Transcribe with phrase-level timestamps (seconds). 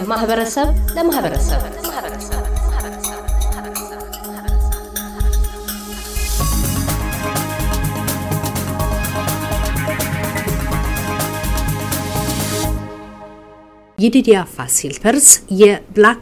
[0.00, 1.60] ከማህበረሰብ ለማህበረሰብ።
[13.98, 15.28] ይዲድያ ፋሲል በፐርዝ
[15.60, 16.20] የብላክ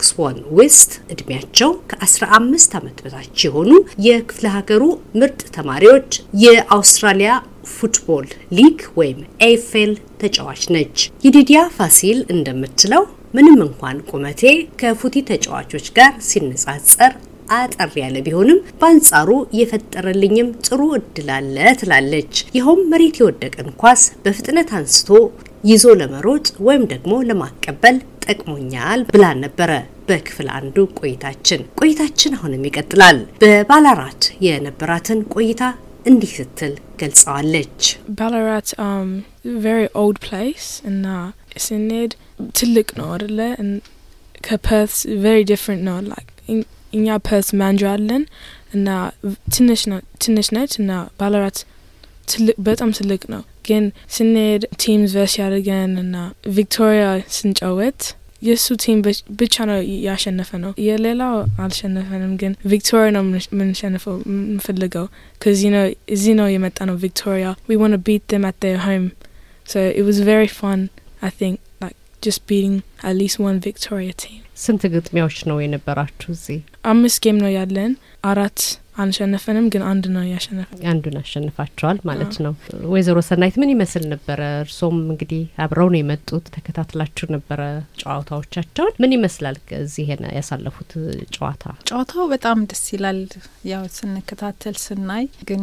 [0.58, 3.70] ዌስት እድሜያቸው ከ15 ዓመት በታች የሆኑ
[4.06, 4.82] የክፍለ ሀገሩ
[5.14, 6.10] ምርጥ ተማሪዎች
[6.44, 7.32] የአውስትራሊያ
[7.70, 14.42] ፉትቦል ሊግ ወይም ኤፍኤል ተጫዋች ነች። የዲዲያ ፋሲል እንደምትለው ምንም እንኳን ቁመቴ
[14.80, 17.14] ከፉቲ ተጫዋቾች ጋር ሲነጻጸር
[17.54, 25.10] አጠር ያለ ቢሆንም በአንጻሩ የፈጠረልኝም ጥሩ እድል አለ ትላለች። ይኸውም መሬት የወደቀን ኳስ በፍጥነት አንስቶ
[25.64, 29.70] ይዞ ለመሮጥ ወይም ደግሞ ለማቀበል ጠቅሞኛል ብላን ነበረ
[30.08, 35.62] በክፍል አንዱ ቆይታችን። ቆይታችን አሁንም ይቀጥላል። በባላራት የነበራትን ቆይታ
[36.06, 37.80] እንዲህ ስትል ገልጸዋለች።
[38.18, 38.68] ባላራት
[39.64, 41.06] very old place እና
[41.64, 42.12] ስንሄድ
[42.58, 43.38] ትልቅ ነው አደለ?
[44.46, 45.96] ከፐርት very different ነው።
[46.92, 48.22] እኛ ፐርት ማንጆ አለን
[48.76, 48.88] እና
[49.56, 49.80] ትንሽ
[50.52, 50.90] ነች እና
[51.20, 51.58] ባላራት
[52.66, 53.84] በጣም ትልቅ ነው። ግን
[54.16, 56.16] ስንሄድ teams verse ያደርገን እና
[56.56, 58.00] ቪክቶሪያ ስንጫወት
[58.42, 58.98] የእሱ team
[59.40, 61.34] ብቻ ነው ያሸነፈነው። የሌላው
[61.64, 65.06] አልሸነፈንም፣ ግን ቪክቶሪያ ነው የምንሸንፈው የምንፈልገው
[66.14, 69.06] እዚህ ነው የመጣ ነው ቪክቶሪያ። we want beat them at their home.
[69.66, 70.80] So it was very fun
[71.22, 74.40] I think like just beating at least one Victoria team.
[74.56, 76.58] ስንት ግጥሚያዎች ነው የነበራችሁ እዚህ?
[76.92, 77.92] አምስት game ነው ያለን።
[78.24, 78.60] አራት
[78.96, 82.52] አንሸነፈንም ግን አንድ ነው ያሸነፈ አንዱን አሸንፋቸዋል ማለት ነው።
[82.92, 84.40] ወይዘሮ ሰናይት ምን ይመስል ነበረ?
[84.64, 87.60] እርሶም እንግዲህ አብረው ነው የመጡት፣ ተከታትላችሁ ነበረ
[88.02, 90.06] ጨዋታዎቻቸውን። ምን ይመስላል እዚህ
[90.38, 90.92] ያሳለፉት
[91.36, 91.64] ጨዋታ?
[91.88, 93.20] ጨዋታው በጣም ደስ ይላል።
[93.70, 95.62] ያው ስንከታተል ስናይ፣ ግን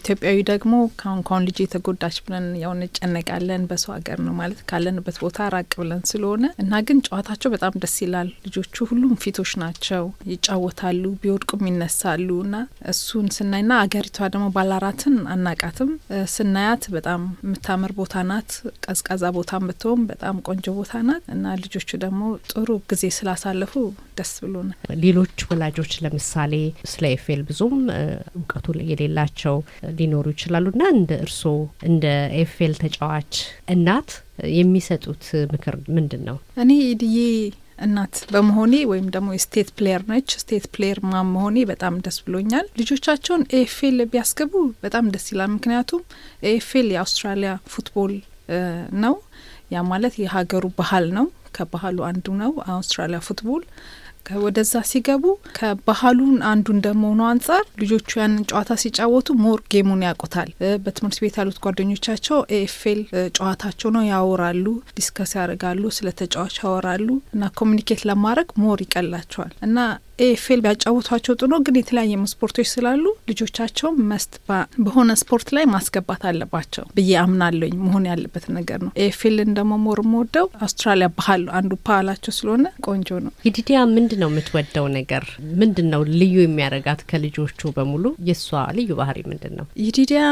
[0.00, 5.48] ኢትዮጵያዊ ደግሞ ካሁን ካሁን ልጅ የተጎዳች ብለን ያው እንጨነቃለን። በሰው ሀገር ነው ማለት ካለንበት ቦታ
[5.54, 11.66] ራቅ ብለን ስለሆነ እና ግን ጨዋታቸው በጣም ደስ ይላል። ልጆቹ ሁሉም ፊቶች ናቸው፣ ይጫወታሉ፣ ቢወድቁም
[11.68, 12.56] ይነሳሉ እና
[12.90, 15.90] እሱን ስናይና አገሪቷ ደግሞ ባላራትን አናቃትም
[16.34, 18.50] ስናያት በጣም የምታምር ቦታ ናት።
[18.86, 22.20] ቀዝቃዛ ቦታም ብትሆን በጣም ቆንጆ ቦታ ናት እና ልጆቹ ደግሞ
[22.52, 23.74] ጥሩ ጊዜ ስላሳለፉ
[24.18, 26.54] ደስ ብሎናል። ሌሎች ወላጆች ለምሳሌ
[26.92, 27.76] ስለ AFL ብዙም
[28.34, 29.56] እውቀቱ የሌላቸው
[29.98, 31.54] ሊኖሩ ይችላሉ እና እንደ እርስዎ
[31.88, 32.06] እንደ
[32.42, 33.34] AFL ተጫዋች
[33.74, 34.10] እናት
[34.56, 36.36] የሚሰጡት ምክር ምንድን ነው?
[36.62, 36.70] እኔ
[37.00, 37.18] የይዲድያ
[37.82, 42.66] እናት በመሆኔ ወይም ደግሞ የ state player ነች። state player ማ መሆኔ በጣም ደስ ብሎኛል።
[42.80, 44.52] ልጆቻቸውን AFL ቢያስገቡ
[44.84, 46.02] በጣም ደስ ይላል። ምክንያቱም
[46.48, 48.14] AFL የአውስትራሊያ ፉትቦል
[49.04, 49.16] ነው።
[49.72, 51.26] ያ ማለት የሀገሩ ባህል ነው።
[51.56, 53.62] ከባህሉ አንዱ ነው አውስትራሊያ ፉትቦል
[54.42, 55.24] ወደዛ ሲገቡ
[55.56, 60.50] ከባህሉን አንዱ እንደመሆኑ አንጻር ልጆቹ ያንን ጨዋታ ሲጫወቱ more game ኡን ያውቁታል።
[60.84, 63.00] በትምህርት ቤት ያሉት ጓደኞቻቸው AFL
[63.36, 64.66] ጨዋታቸው ነው ያወራሉ፣
[64.98, 69.78] discuss ያደርጋሉ፣ ስለ ተጫዋች ያወራሉ እና communicate ለማድረግ more ይቀላቸዋል እና
[70.18, 72.00] AFL ቢያጫወቷቸው ጥሩ ግን የተለያየ
[72.32, 74.32] ስፖርቶች ስላሉ ልጆቻቸውን must
[74.84, 80.00] በሆነ ስፖርት ላይ ማስገባት አለባቸው ብዬ አምናለኝ። መሆን ያለበት ነገር ነው። AFL ን ደግሞ more
[80.04, 85.24] የምወደው አውስትራሊያ ባህል አንዱ ባህላቸው ስለሆነ ቆንጆ ነው። ይዲድያ ምንድን ነው የምትወደው ነገር
[85.62, 88.04] ምንድን ነው ልዩ የሚያደርጋት ከልጆቹ በሙሉ?
[88.28, 89.66] የእሷ ልዩ ባህሪ ምንድን ነው?
[89.84, 90.22] ይዲድያ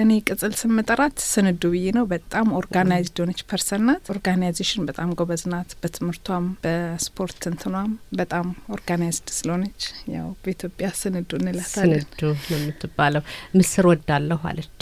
[0.00, 5.70] እኔ ቅጽል ስምጠራት ስንዱ ብዬ ነው። በጣም organized የሆነች person ናት። organization በጣም ጎበዝ ናት።
[5.82, 9.82] በትምህርቷም በስፖርት እንትኗም በጣም organized ስለሆነች
[10.14, 13.22] ያው በኢትዮጵያ ስንዱ እንላታለን። ስንዱ ነው የምትባለው።
[13.54, 14.80] ምስር ወዳለሁ አለች።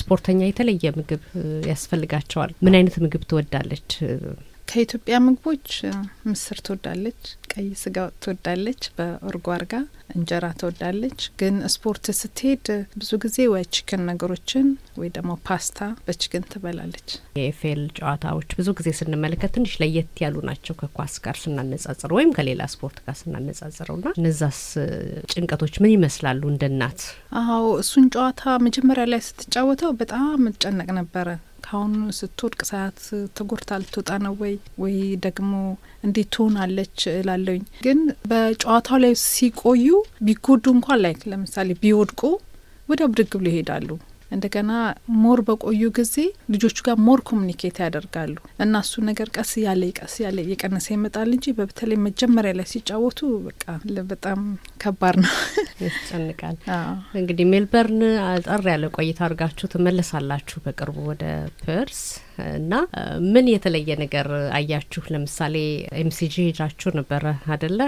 [0.00, 1.24] ስፖርተኛ የተለየ ምግብ
[1.70, 3.90] ያስፈልጋቸዋል። ምን አይነት ምግብ ትወዳለች?
[4.70, 5.68] ከኢትዮጵያ ምግቦች
[6.26, 7.22] ምስር ትወዳለች፣
[7.52, 9.72] ቀይ ስጋ ትወዳለች፣ በእርጎ አርጋ
[10.14, 12.66] እንጀራ ትወዳለች። ግን ስፖርት ስትሄድ
[12.96, 14.66] ብዙ ጊዜ ወይ chicken ነገሮችን
[15.00, 17.08] ወይ ደግሞ ፓስታ በ chicken ትበላለች።
[17.38, 22.62] የ AFL ጨዋታዎች ብዙ ጊዜ ስንመለከት ትንሽ ለየት ያሉ ናቸው ከኳስ ጋር ስናነጻጽረው ወይም ከሌላ
[22.74, 24.60] ስፖርት ጋር ስናነጻጽረው ና እነዛስ
[25.32, 27.00] ጭንቀቶች ምን ይመስላሉ እንደ እናት?
[27.42, 31.28] አዎ እሱን ጨዋታ መጀመሪያ ላይ ስትጫወተው በጣም እጨነቅ ነበረ።
[31.64, 32.98] ካሁን ስትወድቅ ሰዓት
[33.36, 34.96] ተጎድታ ልትወጣ ነው ወይ ወይ
[35.26, 35.52] ደግሞ
[36.04, 39.86] እንዴት ትሆናለች እላለሁኝ። ግን በጨዋታው ላይ ሲቆዩ
[40.26, 42.20] ቢጎዱ እንኳን ላይ ለምሳሌ ቢወድቁ
[42.88, 43.88] ወዲያው ብድግ ብሎ ይሄዳሉ።
[44.30, 44.72] እንደገና
[45.22, 46.16] more በቆዩ ጊዜ
[46.54, 48.34] ልጆቹ ጋር more communicate ያደርጋሉ
[48.64, 53.18] እና እሱ ነገር ቀስ ያለ ቀስ ያለ እየቀነሰ ይመጣል እንጂ በተለይ መጀመሪያ ላይ ሲጫወቱ
[53.48, 53.64] በቃ
[54.12, 54.40] በጣም
[54.82, 55.32] ከባድ ነው፣
[55.84, 56.56] ያስጨንቃል።
[57.20, 61.24] እንግዲህ ሜልበርን አጠር ያለ ቆይታ አድርጋችሁ ትመለሳላችሁ በቅርቡ ወደ
[61.62, 62.02] ፐርዝ።
[62.56, 62.72] እና
[63.28, 64.26] ምን የተለየ ነገር
[64.58, 65.02] አያችሁ?
[65.14, 65.54] ለምሳሌ
[66.02, 67.80] MCG ሄዳችሁ ነበረ አደለ?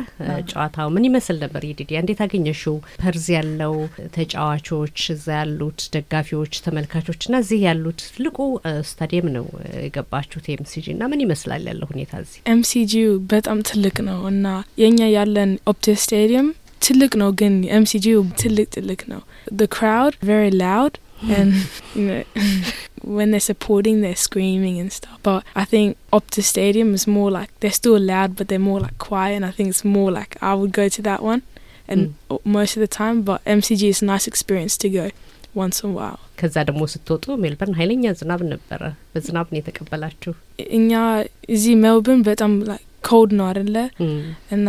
[0.51, 1.63] ጨዋታው ምን ይመስል ነበር?
[1.71, 2.77] ይዲድያ እንዴት አገኘሽው?
[3.03, 3.75] ፐርዝ ያለው
[4.17, 8.39] ተጫዋቾች፣ እዛ ያሉት ደጋፊዎች፣ ተመልካቾች እና እዚህ ያሉት ትልቁ
[8.91, 9.47] ስታዲየም ነው
[9.85, 12.41] የገባችሁት MCG እና ምን ይመስላል ያለው ሁኔታ እዚህ?
[12.55, 14.47] ኤምሲጂው በጣም ትልቅ ነው እና
[14.83, 16.49] የኛ ያለን ኦፕቲስ ስታዲየም
[16.83, 19.21] ትልቅ ነው፣ ግን ኤምሲጂው ትልቅ ትልቅ ነው።
[19.53, 20.93] the crowd very loud
[21.31, 21.53] and
[21.97, 22.23] you know
[23.18, 25.88] when they're supporting they're screaming and stuff but i think
[26.18, 29.54] optus stadium is more like they're still loud but they're more like quiet and i
[29.58, 31.42] think it's more like i would go to that one
[31.88, 32.02] and
[32.58, 35.06] most of the time but mcg is a nice experience to go
[35.56, 38.82] once in a while ከዛ ደግሞ ስትወጡ ሜልበርን ኃይለኛ ዝናብ ነበረ።
[39.14, 40.32] በዝናብ ነው የተቀበላችሁ?
[40.78, 40.92] እኛ
[41.56, 43.78] እዚህ ሜልበርን በጣም like cold ነው አይደለ
[44.56, 44.68] እና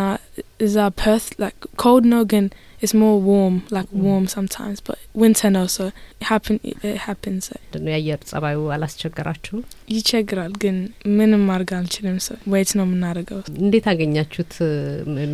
[0.67, 2.47] እዛ ፐርት like cold ነው ግን
[2.84, 5.84] it's more warm like warm sometimes but winter ነው so
[6.14, 7.44] it happen it happens
[7.78, 9.62] ነው የአየር ጸባዩ አላስቸገራችሁም?
[9.94, 10.76] ይቸግራል ግን
[11.18, 14.54] ምንም ማድረግ አልችልም so wait ነው የምናደርገው እንዴት አገኛችሁት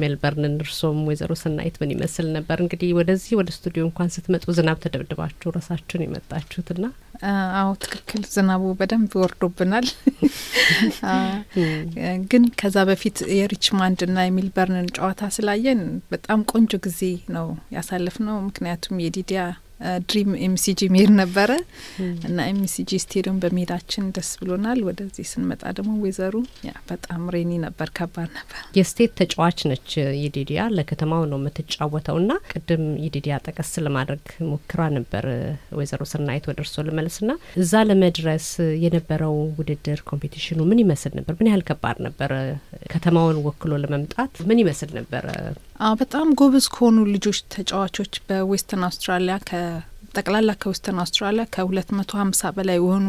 [0.01, 0.55] ሜልበርንን?
[0.65, 2.57] እርሶም ወይዘሮ ሰናይት ምን ይመስል ነበር?
[2.65, 6.83] እንግዲህ ወደዚህ ወደ ስቱዲዮ እንኳን ስትመጡ ዝናብ ተደብድባችሁ ራሳችሁን የመጣችሁትና
[7.59, 9.87] አዎ ትክክል። ዝናቡ በደንብ ወርዶብናል።
[12.31, 15.81] ግን ከዛ በፊት የሪችመንድ ና የሜልበርንን ጨዋታ ስላየን
[16.13, 17.01] በጣም ቆንጆ ጊዜ
[17.35, 17.38] ነው
[17.75, 19.41] ያሳለፍነው። ምክንያቱም የይዲድያ
[20.05, 21.51] dream MCG መሄድ ነበረ
[22.27, 26.33] እና MCG ስቴዲየም በመሄዳችን ደስ ብሎናል። ወደዚህ ስንመጣ ደግሞ ወይዘሩ
[26.67, 29.87] ያ በጣም rainy ነበር፣ ከባድ ነበር። የ state ተጫዋች ነች
[30.23, 35.25] ይዲድያ፣ ለከተማው ነው የምትጫወተው ና ቅድም ይዲድያ ጠቀስ ለማድረግ ሞክራ ነበር
[35.79, 38.49] ወይዘሮ ሰናይት ወደ እርሶ ልመልስ ና እዛ ለመድረስ
[38.85, 41.33] የነበረው ውድድር competition ኡ ምን ይመስል ነበር?
[41.39, 42.31] ምን ያህል ከባድ ነበረ?
[42.93, 45.25] ከተማውን ወክሎ ለመምጣት ምን ይመስል ነበረ?
[45.99, 49.35] በጣም ጎበዝ ከሆኑ ልጆች ተጫዋቾች በዌስተርን አውስትራሊያ
[50.15, 53.05] ጠቅላላ ከዌስተርን አውስትራሊያ ከሁለት መቶ ሀምሳ በላይ የሆኑ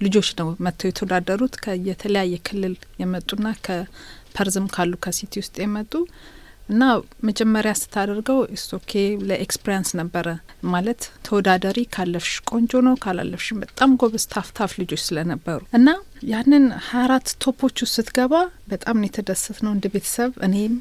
[0.00, 5.92] ልጆች ነው መጥተው የተወዳደሩት። ከየተለያየ ክልል የመጡና ከፐርዝም ካሉ ከ city ውስጥ የመጡ
[6.68, 6.82] እና
[7.28, 8.92] መጀመሪያ ስታደርገው it's okay
[9.28, 10.26] ለ experience ነበረ።
[10.70, 15.88] ማለት ተወዳዳሪ ካለፍሽ ቆንጆ ነው፣ ካላለፍሽም በጣም ጎበዝ tough tough ልጆች ስለነበሩ እና
[16.30, 18.34] ያንን ሀያ አራት top ኦች ስትገባ
[18.68, 20.74] በጣም ነው የተደሰትነው እንደ ቤተሰብ እኔም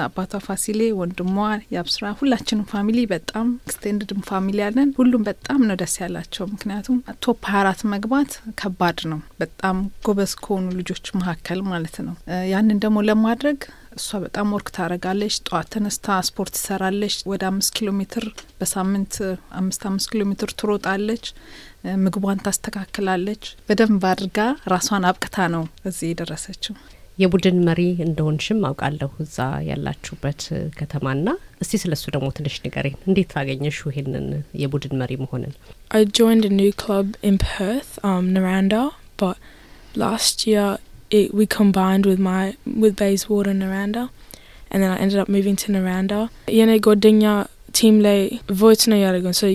[0.00, 1.36] አባቷ ፋሲሌ፣ ወንድሟ
[1.72, 7.42] የአብስራ ሁላችንም family በጣም extended ም family ያለን ሁሉም በጣም ነው ደስ ያላቸው። ምክንያቱም top
[7.50, 12.16] ሀያ አራት መግባት ከባድ ነው፣ በጣም ጎበዝ ከሆኑ ልጆች መካከል ማለት ነው።
[12.52, 13.58] ያንን ደግሞ ለማድረግ
[13.96, 18.24] እሷ በጣም work ታደርጋለች። ጠዋት ተነስታ ስፖርት ትሰራለች። ወደ አምስት ኪሎ ሜትር
[18.60, 19.14] በሳምንት
[19.60, 21.24] አምስት አምስት ኪሎ ሜትር ትሮጣለች።
[22.04, 24.38] ምግቧን ታስተካክላለች። በደንብ አድርጋ
[24.72, 26.74] ራሷን አብቅታ ነው እዚህ የደረሰችው።
[27.19, 29.37] የቡድን መሪ እንደሆንሽም አውቃለሁ እዛ
[29.67, 30.41] ያላችሁበት
[30.79, 31.27] ከተማና
[31.63, 34.27] እስቲ ስለሱ ደግሞ ትንሽ ንገሪን። እንዴት አገኘሽው ይሄንን
[34.63, 35.53] የቡድን መሪ መሆንን?
[35.99, 38.81] I joined a new club in Perth, um, Naranda,
[39.23, 39.37] but
[39.95, 40.67] last year
[41.11, 42.43] it, we combined with my
[42.83, 44.03] with Bayswater and Naranda,
[44.71, 46.19] and then I ended up moving to Naranda.
[46.57, 47.23] የኔ ጓደኛ
[47.77, 48.19] ቲም ላይ
[48.59, 49.45] ቮይት ነው ያደረገን ሶ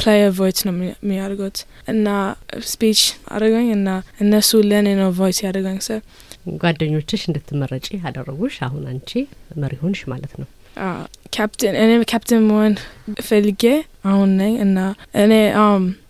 [0.00, 1.58] ፕሌየር ቮይት ነው የሚያደርጉት
[1.92, 2.08] እና
[2.72, 3.00] ስፒች
[3.34, 3.88] አደረገኝ እና
[4.24, 5.98] እነሱ ለእኔ ነው ቮይት ያደረገኝ ሰ
[6.62, 9.10] ጓደኞችሽ እንድትመረጪ አደረጉሽ። አሁን አንቺ
[9.62, 10.48] መሪ ሆንሽ ማለት ነው።
[11.36, 12.74] ካፕቴን እኔ ካፕቴን መሆን
[13.28, 13.62] ፈልጌ
[14.10, 14.78] አሁን ነኝ እና
[15.22, 15.32] እኔ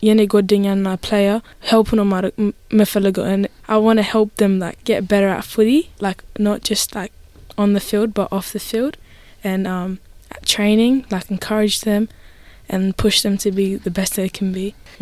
[0.08, 1.38] የኔ ጓደኛ ና ፕሌየር
[1.70, 2.34] ሄልፕ ነው ማድረግ
[2.74, 3.26] የምፈልገው
[3.74, 7.12] I want to help them like get better at footy like not just like
[7.62, 8.94] on the field but off the field
[9.44, 9.90] and um,
[10.30, 12.02] at training like encourage them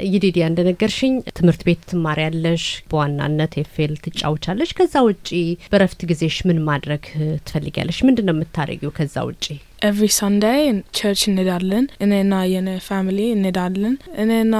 [0.07, 5.29] ይዲድያ እንደነገርሽኝ ትምህርት ቤት ትማሪያለሽ፣ በዋናነት AFL ትጫውቻለሽ። ከዛ ውጪ
[5.71, 7.03] በረፍት ጊዜሽ ምን ማድረግ
[7.47, 7.99] ትፈልጊያለሽ?
[8.07, 9.45] ምንድን ነው የምታደርጊው ከዛ ውጪ?
[9.81, 10.61] every Sunday
[10.97, 14.55] church እንሄዳለን። እኔና የኔ family እንሄዳለን። እኔና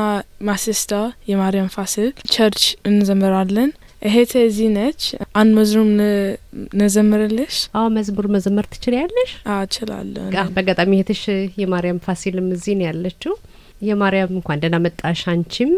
[0.50, 5.02] my sister የማርያም ፋሲል church እንዘምራለን። እህቴ እዚህ ነች።
[5.36, 5.88] አንድ መዝሙር
[6.80, 7.56] ነዘምርልሽ?
[7.76, 9.32] አዎ መዝሙር መዘመር ትችላለሽ?
[9.58, 11.22] እችላለሁ። በአጋጣሚ እህትሽ
[11.62, 13.34] የማርያም ፋሲልም እዚህ ነው ያለችው።
[13.82, 15.74] የማርያም እንኳን ደህና መጣሽ። አንቺም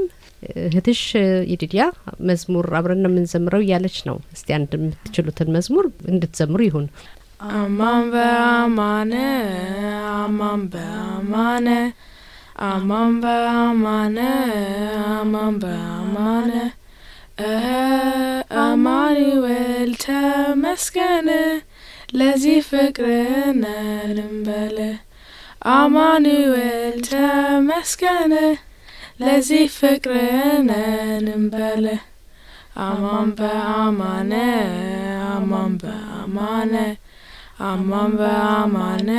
[0.62, 1.02] እህትሽ
[1.52, 1.84] ይዲድያ
[2.30, 6.88] መዝሙር አብረን ነው የምንዘምረው እያለች ነው። እስቲ አንድ የምትችሉትን መዝሙር እንድትዘምሩ ይሁን።
[7.56, 9.14] አማን በአማነ
[10.16, 11.68] አማን በአማነ
[12.68, 14.18] አማን በአማነ
[15.14, 16.52] አማን በአማነ
[18.62, 21.30] አማኑኤል ተመስገን
[22.14, 23.64] ለዚህ ፍቅርነ
[24.12, 24.78] ልንበለ
[25.72, 28.34] አማኑኤል ተመስገን
[29.22, 30.72] ለዚህ ፍቅርነ
[31.26, 31.86] ልንበለ
[32.82, 34.34] አማን በአማነ
[35.32, 36.76] አማን በአማነ
[37.70, 39.10] አማን በአማነ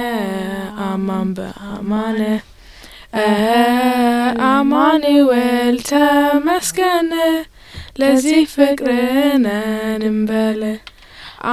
[0.86, 2.20] አማን በአማነ
[4.52, 7.10] አማኑኤል ተመስገን
[7.96, 9.44] ለዚህ ፍቅርነን
[10.06, 10.60] እንበል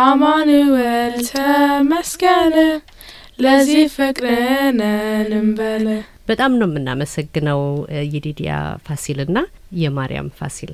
[0.02, 2.56] አማኑኤል ተመስገን
[3.40, 4.80] ለዚህ ፍቅርነን
[5.40, 5.86] እንበል
[6.28, 7.62] በጣም ነው የምናመሰግነው
[8.14, 8.52] ይዲድያ
[8.88, 9.38] ፋሲልና
[9.80, 10.74] የማርያም ፋሲል።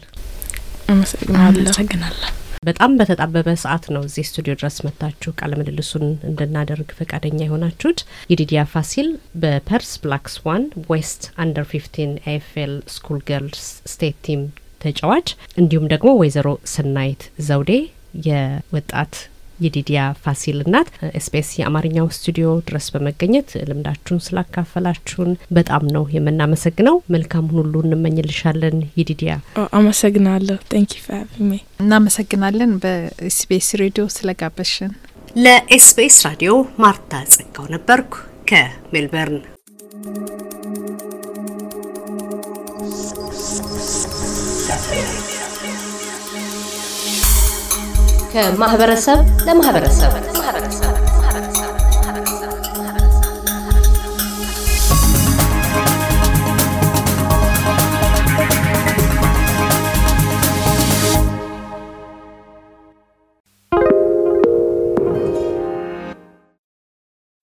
[0.89, 2.31] አመሰግናለሁ።
[2.63, 8.00] በጣም በተጣበበ ሰዓት ነው እዚህ ስቱዲዮ ድረስ መጥታችሁ ቃለ ምልልሱን እንድናደርግ ፈቃደኛ የሆናችሁት።
[8.31, 9.10] ይዲድያ ፋሲል
[9.43, 14.43] በፐርዝ ብላክ ስዋን ዌስት under fifteen AFL school girls state team
[14.86, 17.72] ተጫዋች እንዲሁም ደግሞ ወይዘሮ ስናይት ዘውዴ
[18.27, 19.13] የወጣት
[19.60, 27.74] የይዲድያ ፋሲል እናት SBS የአማርኛው ስቱዲዮ ድረስ በመገኘት ልምዳችሁን ስላካፈላችሁን በጣም ነው የምናመሰግነው። መልካም ሁሉ
[27.86, 29.36] እንመኝልሻለን የዲዲያ።
[29.80, 30.58] አመሰግናለሁ።
[31.46, 34.94] ሚ። እናመሰግናለን በኤስቢኤስ ሬዲዮ ስለጋበሽን።
[35.38, 38.13] ለኤስቢኤስ ራዲዮ ማርታ ጸጋው ነበርኩ
[38.51, 39.42] ከሜልበርን።
[48.36, 50.12] ከማህበረሰብ ለማህበረሰብ